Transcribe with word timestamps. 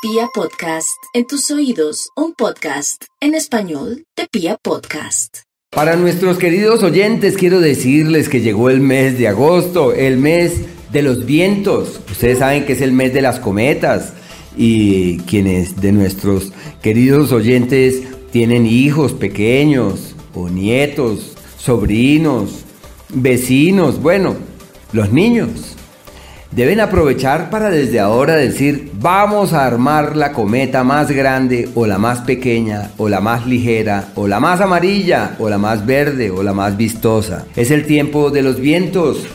Pia 0.00 0.28
Podcast, 0.32 1.02
en 1.12 1.26
tus 1.26 1.50
oídos, 1.50 2.10
un 2.14 2.32
podcast 2.32 3.02
en 3.20 3.34
español 3.34 4.04
de 4.16 4.28
Pia 4.30 4.56
Podcast. 4.62 5.38
Para 5.72 5.96
nuestros 5.96 6.38
queridos 6.38 6.84
oyentes 6.84 7.36
quiero 7.36 7.58
decirles 7.58 8.28
que 8.28 8.40
llegó 8.40 8.70
el 8.70 8.78
mes 8.78 9.18
de 9.18 9.26
agosto, 9.26 9.92
el 9.92 10.16
mes 10.16 10.60
de 10.92 11.02
los 11.02 11.26
vientos. 11.26 11.98
Ustedes 12.08 12.38
saben 12.38 12.64
que 12.64 12.74
es 12.74 12.80
el 12.80 12.92
mes 12.92 13.12
de 13.12 13.22
las 13.22 13.40
cometas 13.40 14.12
y 14.56 15.18
quienes 15.22 15.80
de 15.80 15.90
nuestros 15.90 16.52
queridos 16.80 17.32
oyentes 17.32 18.04
tienen 18.30 18.66
hijos 18.66 19.14
pequeños 19.14 20.14
o 20.32 20.48
nietos, 20.48 21.32
sobrinos, 21.58 22.60
vecinos, 23.08 24.00
bueno, 24.00 24.36
los 24.92 25.10
niños. 25.10 25.77
Deben 26.50 26.80
aprovechar 26.80 27.50
para 27.50 27.68
desde 27.68 28.00
ahora 28.00 28.34
decir, 28.34 28.90
vamos 28.94 29.52
a 29.52 29.66
armar 29.66 30.16
la 30.16 30.32
cometa 30.32 30.82
más 30.82 31.10
grande 31.10 31.68
o 31.74 31.86
la 31.86 31.98
más 31.98 32.20
pequeña 32.20 32.90
o 32.96 33.10
la 33.10 33.20
más 33.20 33.46
ligera 33.46 34.08
o 34.14 34.26
la 34.26 34.40
más 34.40 34.62
amarilla 34.62 35.36
o 35.38 35.50
la 35.50 35.58
más 35.58 35.84
verde 35.84 36.30
o 36.30 36.42
la 36.42 36.54
más 36.54 36.78
vistosa. 36.78 37.44
Es 37.54 37.70
el 37.70 37.84
tiempo 37.84 38.30
de 38.30 38.42
los 38.42 38.60
vientos 38.60 39.26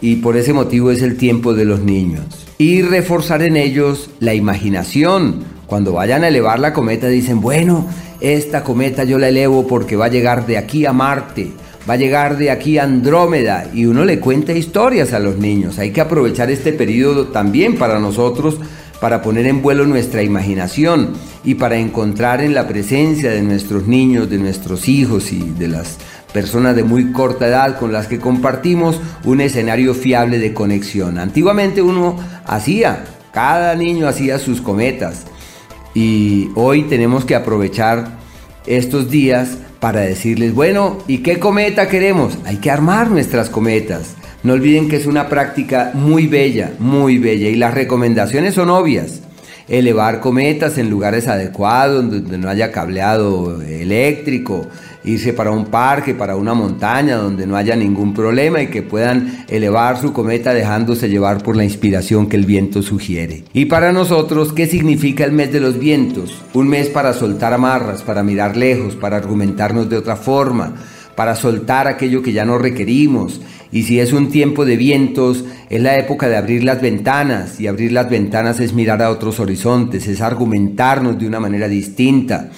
y 0.00 0.16
por 0.16 0.36
ese 0.36 0.52
motivo 0.52 0.92
es 0.92 1.02
el 1.02 1.16
tiempo 1.16 1.54
de 1.54 1.64
los 1.64 1.80
niños. 1.80 2.46
Y 2.56 2.82
reforzar 2.82 3.42
en 3.42 3.56
ellos 3.56 4.10
la 4.20 4.34
imaginación. 4.34 5.42
Cuando 5.66 5.92
vayan 5.94 6.22
a 6.22 6.28
elevar 6.28 6.60
la 6.60 6.72
cometa 6.72 7.08
dicen, 7.08 7.40
bueno, 7.40 7.86
esta 8.20 8.62
cometa 8.62 9.02
yo 9.02 9.18
la 9.18 9.28
elevo 9.28 9.66
porque 9.66 9.96
va 9.96 10.06
a 10.06 10.10
llegar 10.10 10.46
de 10.46 10.56
aquí 10.56 10.86
a 10.86 10.92
Marte 10.92 11.50
va 11.90 11.94
a 11.94 11.96
llegar 11.96 12.38
de 12.38 12.52
aquí 12.52 12.78
Andrómeda 12.78 13.68
y 13.74 13.86
uno 13.86 14.04
le 14.04 14.20
cuenta 14.20 14.52
historias 14.52 15.12
a 15.12 15.18
los 15.18 15.38
niños. 15.38 15.80
Hay 15.80 15.90
que 15.90 16.00
aprovechar 16.00 16.48
este 16.48 16.72
periodo 16.72 17.26
también 17.28 17.76
para 17.78 17.98
nosotros 17.98 18.60
para 19.00 19.22
poner 19.22 19.46
en 19.48 19.60
vuelo 19.60 19.84
nuestra 19.86 20.22
imaginación 20.22 21.14
y 21.42 21.56
para 21.56 21.78
encontrar 21.78 22.42
en 22.42 22.54
la 22.54 22.68
presencia 22.68 23.32
de 23.32 23.42
nuestros 23.42 23.88
niños, 23.88 24.30
de 24.30 24.38
nuestros 24.38 24.88
hijos 24.88 25.32
y 25.32 25.40
de 25.40 25.66
las 25.66 25.98
personas 26.32 26.76
de 26.76 26.84
muy 26.84 27.10
corta 27.10 27.48
edad 27.48 27.76
con 27.76 27.92
las 27.92 28.06
que 28.06 28.20
compartimos 28.20 29.00
un 29.24 29.40
escenario 29.40 29.92
fiable 29.92 30.38
de 30.38 30.54
conexión. 30.54 31.18
Antiguamente 31.18 31.82
uno 31.82 32.14
hacía, 32.46 33.04
cada 33.32 33.74
niño 33.74 34.06
hacía 34.06 34.38
sus 34.38 34.60
cometas 34.60 35.22
y 35.92 36.50
hoy 36.54 36.84
tenemos 36.84 37.24
que 37.24 37.34
aprovechar 37.34 38.20
estos 38.64 39.10
días 39.10 39.58
para 39.80 40.00
decirles, 40.00 40.54
bueno, 40.54 40.98
¿y 41.08 41.18
qué 41.18 41.38
cometa 41.38 41.88
queremos? 41.88 42.38
Hay 42.44 42.58
que 42.58 42.70
armar 42.70 43.10
nuestras 43.10 43.50
cometas. 43.50 44.14
No 44.42 44.52
olviden 44.52 44.88
que 44.88 44.96
es 44.96 45.06
una 45.06 45.28
práctica 45.28 45.90
muy 45.94 46.26
bella, 46.26 46.74
muy 46.78 47.18
bella 47.18 47.48
y 47.48 47.56
las 47.56 47.74
recomendaciones 47.74 48.54
son 48.54 48.70
obvias 48.70 49.20
elevar 49.70 50.20
cometas 50.20 50.76
en 50.78 50.90
lugares 50.90 51.28
adecuados, 51.28 52.10
donde 52.10 52.36
no 52.36 52.48
haya 52.48 52.72
cableado 52.72 53.62
eléctrico, 53.62 54.66
irse 55.04 55.32
para 55.32 55.52
un 55.52 55.66
parque, 55.66 56.12
para 56.12 56.36
una 56.36 56.54
montaña, 56.54 57.16
donde 57.16 57.46
no 57.46 57.56
haya 57.56 57.76
ningún 57.76 58.12
problema 58.12 58.60
y 58.60 58.66
que 58.66 58.82
puedan 58.82 59.44
elevar 59.48 59.98
su 59.98 60.12
cometa 60.12 60.52
dejándose 60.52 61.08
llevar 61.08 61.42
por 61.42 61.56
la 61.56 61.64
inspiración 61.64 62.28
que 62.28 62.36
el 62.36 62.46
viento 62.46 62.82
sugiere. 62.82 63.44
Y 63.52 63.66
para 63.66 63.92
nosotros, 63.92 64.52
¿qué 64.52 64.66
significa 64.66 65.24
el 65.24 65.32
mes 65.32 65.52
de 65.52 65.60
los 65.60 65.78
vientos? 65.78 66.42
Un 66.52 66.68
mes 66.68 66.88
para 66.88 67.12
soltar 67.12 67.54
amarras, 67.54 68.02
para 68.02 68.24
mirar 68.24 68.56
lejos, 68.56 68.96
para 68.96 69.16
argumentarnos 69.16 69.88
de 69.88 69.96
otra 69.96 70.16
forma, 70.16 70.74
para 71.20 71.36
soltar 71.36 71.86
aquello 71.86 72.22
que 72.22 72.32
ya 72.32 72.46
no 72.46 72.56
requerimos 72.56 73.42
y 73.70 73.82
si 73.82 74.00
es 74.00 74.14
un 74.14 74.30
tiempo 74.30 74.64
de 74.64 74.78
vientos, 74.78 75.44
es 75.68 75.82
la 75.82 75.98
época 75.98 76.30
de 76.30 76.38
abrir 76.38 76.64
las 76.64 76.80
ventanas. 76.80 77.60
Y 77.60 77.66
abrir 77.66 77.92
las 77.92 78.08
ventanas 78.08 78.58
es 78.58 78.72
mirar 78.72 79.02
a 79.02 79.10
otros 79.10 79.38
horizontes, 79.38 80.08
es 80.08 80.22
argumentarnos 80.22 81.18
de 81.18 81.26
una 81.26 81.40
manera 81.40 81.68
distinta. 81.68 82.48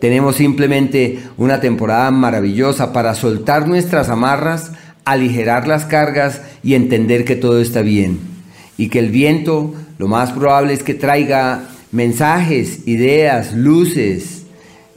Tenemos 0.00 0.34
simplemente 0.34 1.20
una 1.36 1.60
temporada 1.60 2.10
maravillosa 2.10 2.92
para 2.92 3.14
soltar 3.14 3.68
nuestras 3.68 4.08
amarras, 4.08 4.72
aligerar 5.04 5.68
las 5.68 5.84
cargas 5.84 6.42
y 6.64 6.74
entender 6.74 7.24
que 7.24 7.36
todo 7.36 7.60
está 7.60 7.82
bien. 7.82 8.18
Y 8.76 8.88
que 8.88 8.98
el 8.98 9.12
viento 9.12 9.74
lo 9.98 10.08
más 10.08 10.32
probable 10.32 10.72
es 10.72 10.82
que 10.82 10.94
traiga 10.94 11.68
mensajes, 11.92 12.80
ideas, 12.88 13.54
luces 13.54 14.37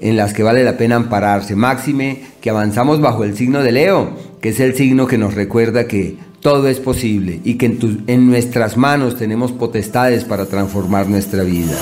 en 0.00 0.16
las 0.16 0.32
que 0.32 0.42
vale 0.42 0.64
la 0.64 0.76
pena 0.76 0.96
ampararse. 0.96 1.56
Máxime 1.56 2.22
que 2.40 2.50
avanzamos 2.50 3.00
bajo 3.00 3.24
el 3.24 3.36
signo 3.36 3.62
de 3.62 3.72
Leo 3.72 4.30
que 4.40 4.50
es 4.50 4.60
el 4.60 4.74
signo 4.74 5.06
que 5.06 5.18
nos 5.18 5.34
recuerda 5.34 5.86
que 5.86 6.16
todo 6.40 6.68
es 6.68 6.80
posible 6.80 7.40
y 7.44 7.54
que 7.54 7.66
en, 7.66 8.04
en 8.06 8.26
nuestras 8.26 8.76
manos 8.76 9.16
tenemos 9.16 9.52
potestades 9.52 10.24
para 10.24 10.46
transformar 10.46 11.08
nuestra 11.08 11.42
vida. 11.42 11.76